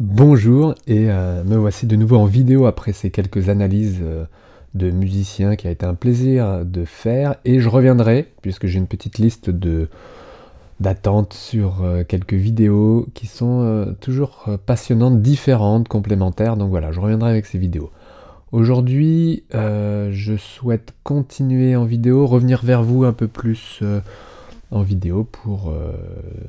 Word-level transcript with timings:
Bonjour 0.00 0.76
et 0.86 1.10
euh, 1.10 1.42
me 1.42 1.56
voici 1.56 1.84
de 1.88 1.96
nouveau 1.96 2.18
en 2.18 2.24
vidéo 2.24 2.66
après 2.66 2.92
ces 2.92 3.10
quelques 3.10 3.48
analyses 3.48 3.98
euh, 4.00 4.26
de 4.74 4.92
musiciens 4.92 5.56
qui 5.56 5.66
a 5.66 5.72
été 5.72 5.84
un 5.84 5.94
plaisir 5.94 6.64
de 6.64 6.84
faire 6.84 7.34
et 7.44 7.58
je 7.58 7.68
reviendrai 7.68 8.32
puisque 8.40 8.66
j'ai 8.66 8.78
une 8.78 8.86
petite 8.86 9.18
liste 9.18 9.50
de 9.50 9.88
d'attente 10.78 11.32
sur 11.32 11.82
euh, 11.82 12.04
quelques 12.04 12.34
vidéos 12.34 13.08
qui 13.14 13.26
sont 13.26 13.92
toujours 14.00 14.46
passionnantes, 14.66 15.20
différentes, 15.20 15.88
complémentaires 15.88 16.56
donc 16.56 16.70
voilà 16.70 16.92
je 16.92 17.00
reviendrai 17.00 17.30
avec 17.30 17.46
ces 17.46 17.58
vidéos. 17.58 17.90
Aujourd'hui 18.52 19.42
je 19.50 20.36
souhaite 20.36 20.94
continuer 21.02 21.74
en 21.74 21.84
vidéo, 21.84 22.24
revenir 22.24 22.64
vers 22.64 22.84
vous 22.84 23.02
un 23.02 23.12
peu 23.12 23.26
plus 23.26 23.82
en 24.70 24.82
vidéo 24.82 25.24
pour 25.24 25.74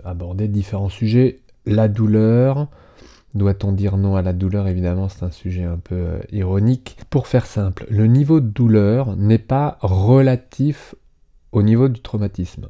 aborder 0.05 0.47
différents 0.47 0.89
sujets, 0.89 1.39
la 1.65 1.87
douleur, 1.87 2.67
doit-on 3.33 3.71
dire 3.71 3.97
non 3.97 4.15
à 4.15 4.21
la 4.21 4.33
douleur? 4.33 4.67
Évidemment, 4.67 5.09
c'est 5.09 5.23
un 5.23 5.31
sujet 5.31 5.63
un 5.63 5.77
peu 5.77 5.95
euh, 5.95 6.19
ironique. 6.31 6.97
Pour 7.09 7.27
faire 7.27 7.45
simple, 7.45 7.85
le 7.89 8.07
niveau 8.07 8.39
de 8.39 8.47
douleur 8.47 9.15
n'est 9.15 9.37
pas 9.37 9.77
relatif 9.81 10.95
au 11.51 11.61
niveau 11.61 11.89
du 11.89 12.01
traumatisme. 12.01 12.69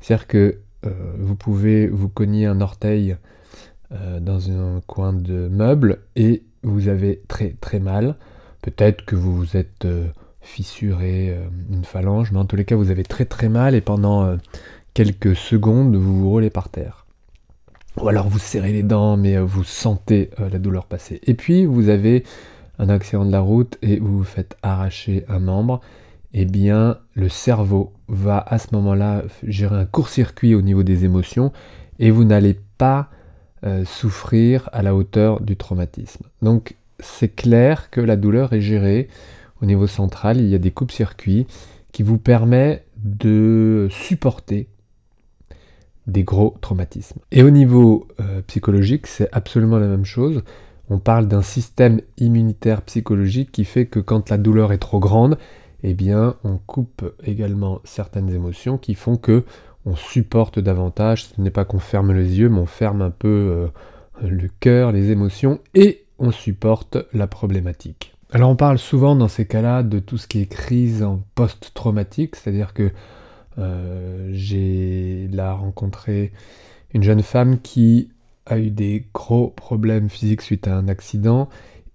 C'est-à-dire 0.00 0.26
que 0.26 0.58
euh, 0.86 0.90
vous 1.18 1.36
pouvez 1.36 1.86
vous 1.86 2.08
cogner 2.08 2.46
un 2.46 2.60
orteil 2.60 3.16
euh, 3.92 4.20
dans 4.20 4.50
un 4.50 4.80
coin 4.86 5.12
de 5.12 5.48
meuble 5.48 5.98
et 6.16 6.44
vous 6.62 6.88
avez 6.88 7.22
très 7.28 7.50
très 7.60 7.78
mal. 7.78 8.16
Peut-être 8.62 9.04
que 9.04 9.16
vous 9.16 9.34
vous 9.34 9.56
êtes 9.56 9.86
fissuré 10.40 11.36
une 11.68 11.84
phalange, 11.84 12.30
mais 12.30 12.38
en 12.38 12.44
tous 12.44 12.54
les 12.54 12.64
cas, 12.64 12.76
vous 12.76 12.90
avez 12.90 13.02
très 13.02 13.24
très 13.24 13.48
mal 13.48 13.74
et 13.74 13.80
pendant 13.80 14.36
quelques 14.94 15.34
secondes, 15.34 15.96
vous 15.96 16.20
vous 16.20 16.30
roulez 16.30 16.50
par 16.50 16.68
terre. 16.68 17.01
Ou 18.00 18.08
alors 18.08 18.28
vous 18.28 18.38
serrez 18.38 18.72
les 18.72 18.82
dents, 18.82 19.16
mais 19.16 19.36
euh, 19.36 19.44
vous 19.44 19.64
sentez 19.64 20.30
euh, 20.40 20.48
la 20.48 20.58
douleur 20.58 20.86
passer. 20.86 21.20
Et 21.24 21.34
puis 21.34 21.66
vous 21.66 21.88
avez 21.88 22.24
un 22.78 22.88
accident 22.88 23.24
de 23.24 23.32
la 23.32 23.40
route 23.40 23.78
et 23.82 23.98
vous 23.98 24.18
vous 24.18 24.24
faites 24.24 24.56
arracher 24.62 25.24
un 25.28 25.38
membre. 25.38 25.80
Eh 26.34 26.46
bien, 26.46 26.98
le 27.14 27.28
cerveau 27.28 27.92
va 28.08 28.42
à 28.46 28.58
ce 28.58 28.68
moment-là 28.72 29.22
gérer 29.46 29.76
un 29.76 29.84
court-circuit 29.84 30.54
au 30.54 30.62
niveau 30.62 30.82
des 30.82 31.04
émotions 31.04 31.52
et 31.98 32.10
vous 32.10 32.24
n'allez 32.24 32.58
pas 32.78 33.10
euh, 33.64 33.84
souffrir 33.84 34.70
à 34.72 34.82
la 34.82 34.94
hauteur 34.94 35.40
du 35.40 35.56
traumatisme. 35.56 36.24
Donc, 36.40 36.74
c'est 36.98 37.28
clair 37.28 37.90
que 37.90 38.00
la 38.00 38.16
douleur 38.16 38.54
est 38.54 38.62
gérée 38.62 39.08
au 39.60 39.66
niveau 39.66 39.86
central. 39.86 40.40
Il 40.40 40.48
y 40.48 40.54
a 40.54 40.58
des 40.58 40.70
coupes-circuits 40.70 41.46
qui 41.92 42.02
vous 42.02 42.18
permettent 42.18 42.86
de 42.96 43.88
supporter 43.90 44.68
des 46.06 46.24
gros 46.24 46.56
traumatismes. 46.60 47.20
Et 47.30 47.42
au 47.42 47.50
niveau 47.50 48.08
euh, 48.20 48.42
psychologique, 48.46 49.06
c'est 49.06 49.28
absolument 49.32 49.78
la 49.78 49.86
même 49.86 50.04
chose. 50.04 50.42
On 50.90 50.98
parle 50.98 51.28
d'un 51.28 51.42
système 51.42 52.00
immunitaire 52.18 52.82
psychologique 52.82 53.52
qui 53.52 53.64
fait 53.64 53.86
que 53.86 54.00
quand 54.00 54.30
la 54.30 54.38
douleur 54.38 54.72
est 54.72 54.78
trop 54.78 54.98
grande, 54.98 55.38
eh 55.84 55.94
bien, 55.94 56.36
on 56.44 56.58
coupe 56.58 57.14
également 57.24 57.80
certaines 57.84 58.30
émotions 58.30 58.78
qui 58.78 58.94
font 58.94 59.16
que 59.16 59.44
on 59.84 59.96
supporte 59.96 60.58
davantage. 60.58 61.24
Ce 61.24 61.40
n'est 61.40 61.50
pas 61.50 61.64
qu'on 61.64 61.80
ferme 61.80 62.12
les 62.12 62.38
yeux, 62.38 62.48
mais 62.48 62.60
on 62.60 62.66
ferme 62.66 63.02
un 63.02 63.10
peu 63.10 63.28
euh, 63.28 64.28
le 64.28 64.48
cœur, 64.60 64.92
les 64.92 65.10
émotions, 65.10 65.60
et 65.74 66.04
on 66.18 66.30
supporte 66.30 66.98
la 67.12 67.26
problématique. 67.26 68.14
Alors 68.30 68.50
on 68.50 68.56
parle 68.56 68.78
souvent 68.78 69.14
dans 69.14 69.28
ces 69.28 69.46
cas-là 69.46 69.82
de 69.82 69.98
tout 69.98 70.16
ce 70.16 70.26
qui 70.26 70.40
est 70.40 70.46
crise 70.46 71.02
en 71.02 71.22
post-traumatique, 71.34 72.36
c'est-à-dire 72.36 72.72
que 72.72 72.90
j'ai 73.56 75.28
là 75.32 75.52
rencontré 75.54 76.32
une 76.94 77.02
jeune 77.02 77.22
femme 77.22 77.60
qui 77.60 78.10
a 78.46 78.58
eu 78.58 78.70
des 78.70 79.06
gros 79.14 79.48
problèmes 79.48 80.08
physiques 80.08 80.42
suite 80.42 80.66
à 80.66 80.76
un 80.76 80.88
accident 80.88 81.48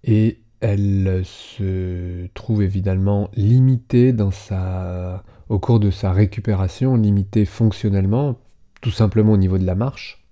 et 0.04 0.40
elle 0.60 1.22
se 1.24 2.28
trouve 2.34 2.64
évidemment 2.64 3.30
limitée 3.36 4.12
dans 4.12 4.32
sa, 4.32 5.24
au 5.50 5.60
cours 5.60 5.80
de 5.80 5.92
sa 5.92 6.12
récupération, 6.12 6.96
limitée 6.96 7.46
fonctionnellement, 7.46 8.40
tout 8.82 8.92
simplement 8.92 9.34
au 9.34 9.38
niveau 9.38 9.58
de 9.58 9.66
la 9.66 9.76
marche. 9.76 10.26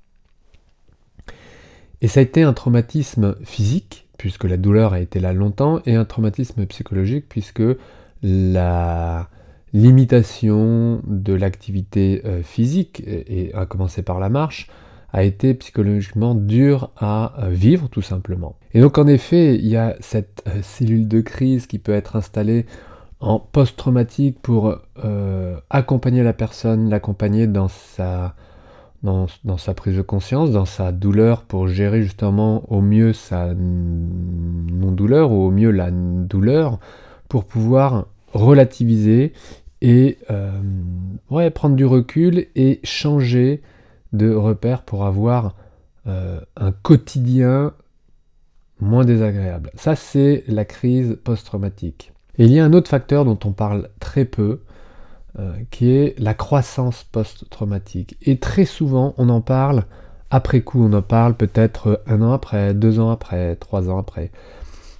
Et 2.02 2.08
ça 2.08 2.20
a 2.20 2.24
été 2.24 2.44
un 2.44 2.54
traumatisme 2.54 3.36
physique, 3.44 4.08
puisque 4.18 4.46
la 4.46 4.58
douleur 4.58 4.94
a 4.94 5.00
été 5.00 5.20
là 5.20 5.34
longtemps, 5.34 5.82
et 5.86 5.96
un 5.96 6.06
traumatisme 6.06 6.66
psychologique, 6.66 7.26
puisque 7.30 7.64
la, 8.24 9.30
limitation 9.74 11.02
de 11.06 11.34
l'activité 11.34 12.22
euh, 12.26 12.42
physique, 12.44 13.04
et, 13.06 13.54
à 13.54 13.66
commencer 13.66 14.02
par 14.02 14.20
la 14.20 14.30
marche, 14.30 14.70
a 15.12 15.24
été 15.24 15.54
psychologiquement 15.54 16.36
dur 16.36 16.92
à 16.98 17.34
euh, 17.44 17.50
vivre 17.50 17.90
tout 17.90 18.02
simplement. 18.02 18.56
Et 18.74 18.82
donc 18.82 18.98
en 18.98 19.08
effet, 19.08 19.56
il 19.56 19.68
y 19.68 19.78
a 19.78 19.96
cette 20.00 20.44
euh, 20.48 20.62
cellule 20.62 21.08
de 21.08 21.22
crise 21.22 21.68
qui 21.68 21.80
peut 21.80 21.94
être 21.94 22.16
installée 22.16 22.66
en 23.22 23.40
post-traumatique 23.40 24.40
pour 24.42 24.78
accompagner 25.70 26.22
la 26.22 26.34
personne, 26.34 26.90
l'accompagner 26.90 27.48
dans 27.48 27.70
sa, 27.70 28.36
dans, 29.04 29.28
dans, 29.46 29.58
sa 29.58 29.74
prise 29.74 29.96
de 29.96 30.02
conscience, 30.02 30.52
dans 30.52 30.66
sa 30.66 30.92
douleur, 30.92 31.44
pour 31.44 31.68
gérer 31.68 32.04
justement 32.04 32.70
au 32.72 32.82
mieux 32.82 33.14
sa 33.14 33.54
non-douleur 33.56 35.32
ou 35.32 35.48
au 35.48 35.50
mieux 35.50 35.72
la 35.72 35.92
douleur, 35.92 36.78
pour 37.30 37.46
pouvoir 37.46 38.06
relativiser 38.36 39.34
et 39.82 40.20
euh, 40.30 40.52
prendre 41.54 41.76
du 41.76 41.86
recul 41.86 42.48
et 42.56 42.80
changer 42.84 43.62
de 44.14 44.34
repère 44.34 44.84
pour 44.84 45.06
avoir 45.06 45.56
euh, 46.08 46.40
un 46.56 46.72
quotidien 46.72 47.74
moins 48.80 49.06
désagréable. 49.06 49.72
Ça, 49.76 49.96
c'est 49.96 50.44
la 50.48 50.66
crise 50.66 51.18
post-traumatique. 51.24 52.14
Et 52.38 52.46
il 52.46 52.52
y 52.52 52.60
a 52.60 52.66
un 52.66 52.74
autre 52.74 52.90
facteur 52.90 53.26
dont 53.26 53.40
on 53.46 53.52
parle 53.52 53.90
très 54.00 54.26
peu, 54.26 54.62
euh, 55.40 55.54
qui 55.72 55.92
est 55.92 56.20
la 56.20 56.34
croissance 56.34 57.04
post-traumatique. 57.06 58.18
Et 58.22 58.38
très 58.40 58.66
souvent, 58.66 59.16
on 59.18 59.30
en 59.30 59.42
parle 59.42 59.86
après 60.30 60.62
coup, 60.62 60.84
on 60.84 60.92
en 60.92 61.02
parle 61.02 61.36
peut-être 61.36 62.04
un 62.08 62.22
an 62.22 62.34
après, 62.34 62.74
deux 62.74 63.00
ans 63.00 63.12
après, 63.12 63.56
trois 63.56 63.90
ans 63.90 63.98
après. 63.98 64.32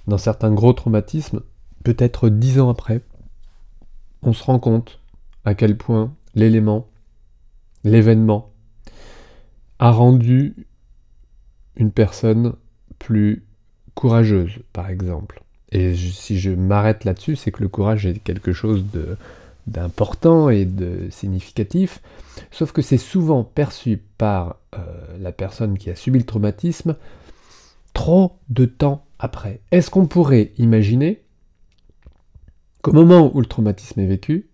Dans 0.06 0.18
certains 0.18 0.52
gros 0.52 0.72
traumatismes, 0.72 1.40
peut-être 1.84 2.28
dix 2.28 2.60
ans 2.60 2.70
après 2.70 3.00
on 4.22 4.32
se 4.32 4.44
rend 4.44 4.58
compte 4.58 5.00
à 5.44 5.54
quel 5.54 5.76
point 5.76 6.12
l'élément, 6.34 6.88
l'événement, 7.84 8.50
a 9.78 9.90
rendu 9.90 10.66
une 11.76 11.92
personne 11.92 12.54
plus 12.98 13.44
courageuse, 13.94 14.58
par 14.72 14.88
exemple. 14.88 15.42
Et 15.72 15.94
si 15.94 16.38
je 16.38 16.50
m'arrête 16.50 17.04
là-dessus, 17.04 17.36
c'est 17.36 17.50
que 17.50 17.62
le 17.62 17.68
courage 17.68 18.06
est 18.06 18.18
quelque 18.18 18.52
chose 18.52 18.84
d'important 19.66 20.48
et 20.48 20.64
de 20.64 21.08
significatif, 21.10 22.00
sauf 22.50 22.72
que 22.72 22.82
c'est 22.82 22.98
souvent 22.98 23.44
perçu 23.44 24.00
par 24.18 24.56
euh, 24.74 24.78
la 25.18 25.32
personne 25.32 25.76
qui 25.76 25.90
a 25.90 25.96
subi 25.96 26.18
le 26.18 26.24
traumatisme 26.24 26.96
trop 27.92 28.38
de 28.48 28.66
temps 28.66 29.04
après. 29.18 29.60
Est-ce 29.72 29.90
qu'on 29.90 30.06
pourrait 30.06 30.52
imaginer 30.58 31.22
moment 32.92 33.34
où 33.34 33.40
le 33.40 33.46
traumatisme 33.46 34.00
est 34.00 34.06
vécu, 34.06 34.48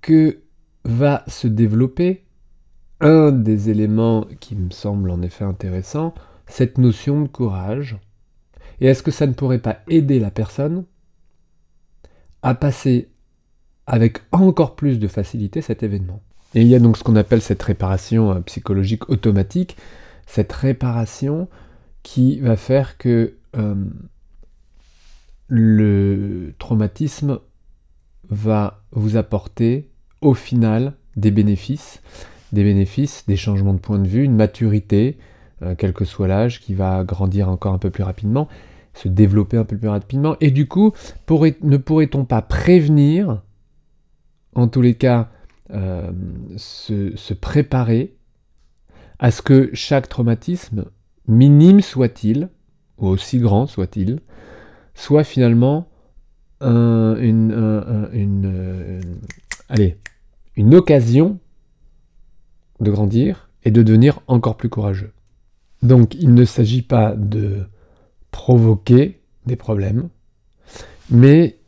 que 0.00 0.40
va 0.84 1.24
se 1.26 1.46
développer 1.46 2.24
un 3.00 3.32
des 3.32 3.70
éléments 3.70 4.26
qui 4.40 4.56
me 4.56 4.70
semble 4.70 5.10
en 5.10 5.22
effet 5.22 5.44
intéressant, 5.44 6.14
cette 6.46 6.78
notion 6.78 7.22
de 7.22 7.28
courage. 7.28 7.98
Et 8.80 8.86
est-ce 8.86 9.02
que 9.02 9.10
ça 9.10 9.26
ne 9.26 9.32
pourrait 9.32 9.58
pas 9.58 9.80
aider 9.88 10.18
la 10.18 10.30
personne 10.30 10.84
à 12.42 12.54
passer 12.54 13.10
avec 13.86 14.18
encore 14.32 14.76
plus 14.76 14.98
de 14.98 15.08
facilité 15.08 15.60
cet 15.62 15.82
événement? 15.82 16.22
Et 16.54 16.62
il 16.62 16.66
y 16.66 16.74
a 16.74 16.80
donc 16.80 16.96
ce 16.96 17.04
qu'on 17.04 17.16
appelle 17.16 17.42
cette 17.42 17.62
réparation 17.62 18.32
euh, 18.32 18.40
psychologique 18.40 19.08
automatique, 19.08 19.76
cette 20.26 20.52
réparation 20.52 21.48
qui 22.02 22.40
va 22.40 22.56
faire 22.56 22.98
que 22.98 23.34
euh, 23.56 23.74
le 25.50 26.54
traumatisme 26.58 27.40
va 28.28 28.84
vous 28.92 29.16
apporter 29.16 29.90
au 30.20 30.32
final 30.32 30.94
des 31.16 31.32
bénéfices, 31.32 32.00
des 32.52 32.62
bénéfices, 32.62 33.24
des 33.26 33.36
changements 33.36 33.74
de 33.74 33.80
point 33.80 33.98
de 33.98 34.06
vue, 34.06 34.22
une 34.22 34.36
maturité, 34.36 35.18
euh, 35.62 35.74
quel 35.76 35.92
que 35.92 36.04
soit 36.04 36.28
l'âge, 36.28 36.60
qui 36.60 36.72
va 36.74 37.02
grandir 37.02 37.48
encore 37.48 37.74
un 37.74 37.78
peu 37.78 37.90
plus 37.90 38.04
rapidement, 38.04 38.48
se 38.94 39.08
développer 39.08 39.56
un 39.56 39.64
peu 39.64 39.76
plus 39.76 39.88
rapidement. 39.88 40.36
Et 40.40 40.52
du 40.52 40.68
coup, 40.68 40.92
ne 41.28 41.76
pourrait-on 41.76 42.24
pas 42.24 42.42
prévenir, 42.42 43.42
en 44.54 44.68
tous 44.68 44.82
les 44.82 44.94
cas, 44.94 45.30
euh, 45.72 46.12
se 46.56 47.34
préparer 47.34 48.14
à 49.18 49.32
ce 49.32 49.42
que 49.42 49.70
chaque 49.74 50.08
traumatisme, 50.08 50.84
minime 51.26 51.80
soit-il, 51.80 52.50
ou 52.98 53.08
aussi 53.08 53.38
grand 53.38 53.66
soit-il, 53.66 54.20
soit 54.94 55.24
finalement 55.24 55.88
une, 56.62 57.52
euh, 57.52 59.00
une 60.56 60.74
occasion 60.74 61.38
de 62.80 62.90
grandir 62.90 63.48
et 63.64 63.70
de 63.70 63.82
devenir 63.82 64.20
encore 64.26 64.56
plus 64.56 64.68
courageux. 64.68 65.12
Donc 65.82 66.14
il 66.14 66.34
ne 66.34 66.44
s'agit 66.44 66.82
pas 66.82 67.14
de 67.14 67.66
provoquer 68.30 69.20
des 69.46 69.56
problèmes, 69.56 70.08
mais 71.10 71.58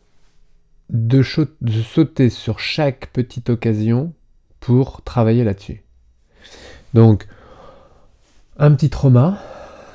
de, 0.91 1.23
sauter 1.23 2.31
sur 2.31 2.59
chaque 2.59 3.07
petite 3.13 3.51
occasion 3.51 4.13
pour 4.61 5.03
travailler 5.03 5.43
là-dessus. 5.43 5.83
Donc, 6.95 7.27
un 8.59 8.73
petit 8.73 8.91
trauma. 8.91 9.39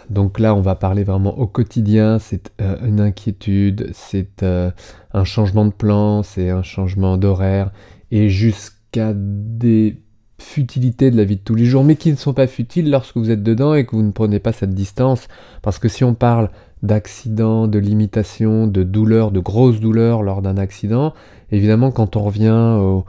Donc 0.10 0.40
là, 0.40 0.56
on 0.56 0.62
va 0.62 0.76
parler 0.76 1.04
vraiment 1.04 1.38
au 1.38 1.48
quotidien. 1.48 2.20
C'est 2.20 2.52
euh, 2.62 2.78
une 2.86 3.02
inquiétude, 3.02 3.90
c'est 3.94 4.44
euh, 4.44 4.72
un 5.14 5.24
changement 5.24 5.66
de 5.66 5.72
plan, 5.72 6.24
c'est 6.24 6.50
un 6.50 6.64
changement 6.64 7.18
d'horaire, 7.18 7.72
et 8.12 8.30
jusqu'à 8.30 9.14
des 9.14 10.02
futilités 10.40 11.12
de 11.12 11.18
la 11.18 11.24
vie 11.24 11.38
de 11.38 11.42
tous 11.42 11.56
les 11.56 11.66
jours, 11.66 11.84
mais 11.84 11.96
qui 11.96 12.12
ne 12.12 12.16
sont 12.16 12.34
pas 12.34 12.48
futiles 12.48 12.92
lorsque 12.92 13.18
vous 13.18 13.32
êtes 13.32 13.44
dedans 13.44 13.74
et 13.74 13.86
que 13.86 13.96
vous 13.96 14.04
ne 14.04 14.12
prenez 14.12 14.40
pas 14.40 14.54
cette 14.54 14.74
distance. 14.74 15.28
Parce 15.62 15.80
que 15.80 15.90
si 15.90 16.04
on 16.04 16.14
parle 16.14 16.52
d'accidents, 16.84 17.68
de 17.68 17.80
limitations, 17.80 18.68
de 18.68 18.84
douleurs, 18.84 19.32
de 19.32 19.40
grosses 19.40 19.80
douleurs 19.80 20.22
lors 20.22 20.44
d'un 20.44 20.58
accident, 20.58 21.14
évidemment 21.52 21.90
quand 21.90 22.16
on 22.16 22.24
revient 22.24 23.02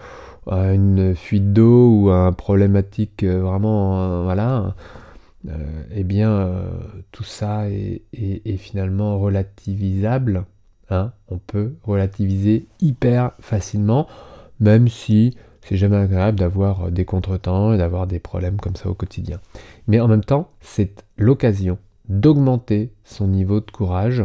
à 0.51 0.73
une 0.73 1.15
fuite 1.15 1.53
d'eau 1.53 1.91
ou 1.91 2.11
à 2.11 2.27
un 2.27 2.33
problématique 2.33 3.23
euh, 3.23 3.41
vraiment, 3.41 4.25
voilà, 4.25 4.75
eh 5.47 6.05
bien 6.05 6.65
tout 7.13 7.25
ça 7.25 7.69
est, 7.71 8.57
finalement 8.57 9.19
relativisable. 9.19 10.45
Hein. 10.91 11.13
on 11.29 11.39
peut 11.39 11.75
relativiser 11.85 12.67
hyper 12.81 13.33
facilement, 13.41 14.09
même 14.59 14.89
si 14.89 15.37
c'est 15.63 15.77
jamais 15.77 15.99
agréable 15.99 16.39
d'avoir 16.39 16.91
des 16.91 17.05
contretemps 17.05 17.75
et 17.75 17.79
d'avoir 17.79 18.07
des 18.07 18.19
problèmes 18.19 18.59
comme 18.59 18.75
ça 18.75 18.89
au 18.89 18.95
quotidien. 18.95 19.39
Mais 19.87 20.01
en 20.01 20.09
même 20.09 20.25
temps, 20.25 20.51
c'est 20.61 21.05
l'occasion 21.19 21.79
d'augmenter 22.09 22.91
son 23.05 23.27
niveau 23.27 23.61
de 23.61 23.71
courage 23.71 24.25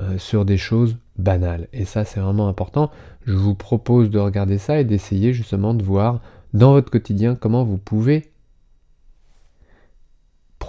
euh, 0.00 0.16
sur 0.18 0.44
des 0.44 0.56
choses 0.56 0.96
banales. 1.18 1.68
Et 1.72 1.84
ça, 1.84 2.04
c'est 2.04 2.20
vraiment 2.20 2.48
important. 2.48 2.90
Je 3.26 3.34
vous 3.34 3.54
propose 3.54 4.10
de 4.10 4.18
regarder 4.18 4.58
ça 4.58 4.80
et 4.80 4.84
d'essayer 4.84 5.32
justement 5.32 5.74
de 5.74 5.82
voir 5.82 6.20
dans 6.54 6.72
votre 6.72 6.90
quotidien 6.90 7.34
comment 7.34 7.64
vous 7.64 7.78
pouvez 7.78 8.30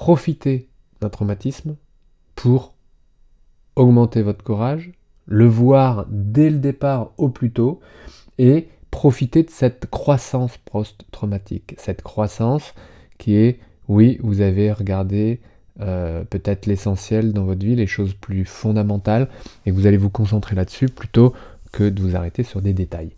profiter 0.09 0.67
d'un 1.01 1.09
traumatisme 1.09 1.75
pour 2.33 2.73
augmenter 3.75 4.23
votre 4.23 4.44
courage, 4.44 4.91
le 5.27 5.45
voir 5.45 6.07
dès 6.09 6.50
le 6.50 6.57
départ 6.57 7.11
au 7.19 7.29
plus 7.29 7.51
tôt 7.51 7.79
et 8.39 8.69
profiter 8.89 9.44
de 9.44 9.51
cette 9.51 9.85
croissance 9.85 10.57
post-traumatique. 10.57 11.75
Cette 11.77 12.01
croissance 12.01 12.73
qui 13.19 13.35
est, 13.35 13.59
oui, 13.88 14.17
vous 14.23 14.41
avez 14.41 14.71
regardé 14.71 15.41
euh, 15.79 16.23
peut-être 16.23 16.65
l'essentiel 16.65 17.31
dans 17.31 17.44
votre 17.44 17.63
vie, 17.63 17.75
les 17.75 17.85
choses 17.85 18.15
plus 18.15 18.45
fondamentales, 18.45 19.29
et 19.67 19.71
vous 19.71 19.85
allez 19.85 19.97
vous 19.97 20.09
concentrer 20.09 20.56
là-dessus 20.56 20.88
plutôt 20.88 21.33
que 21.71 21.88
de 21.88 22.01
vous 22.01 22.15
arrêter 22.15 22.41
sur 22.41 22.63
des 22.63 22.73
détails. 22.73 23.11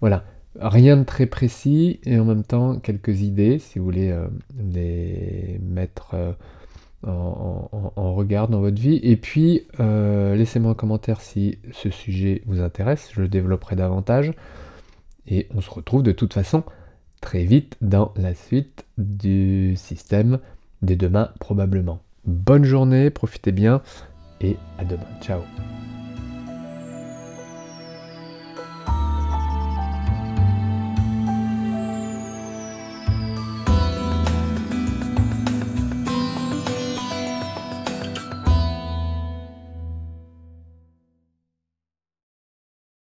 Voilà, 0.00 0.22
rien 0.60 0.96
de 0.96 1.04
très 1.04 1.26
précis, 1.26 2.00
et 2.04 2.18
en 2.18 2.24
même 2.24 2.44
temps 2.44 2.78
quelques 2.78 3.22
idées, 3.22 3.58
si 3.58 3.78
vous 3.78 3.84
voulez 3.84 4.10
euh, 4.10 4.26
les 4.58 5.60
mettre 5.62 6.14
euh, 6.14 6.32
en, 7.06 8.14
regard 8.14 8.48
dans 8.48 8.60
votre 8.60 8.80
vie. 8.80 8.98
Et 9.02 9.16
puis, 9.16 9.66
laissez-moi 9.78 10.72
un 10.72 10.74
commentaire 10.74 11.20
si 11.20 11.58
ce 11.72 11.90
sujet 11.90 12.42
vous 12.46 12.60
intéresse, 12.60 13.10
je 13.12 13.20
le 13.20 13.28
développerai 13.28 13.76
davantage. 13.76 14.32
Et 15.28 15.46
on 15.54 15.60
se 15.60 15.70
retrouve 15.70 16.02
de 16.02 16.12
toute 16.12 16.34
façon 16.34 16.64
très 17.20 17.44
vite 17.44 17.76
dans 17.80 18.12
la 18.16 18.34
suite 18.34 18.86
du 18.98 19.74
système 19.76 20.38
des 20.82 20.96
demain 20.96 21.30
probablement. 21.40 22.00
Bonne 22.24 22.64
journée, 22.64 23.10
profitez 23.10 23.52
bien 23.52 23.82
et 24.40 24.56
à 24.78 24.84
demain. 24.84 25.06
Ciao 25.20 25.40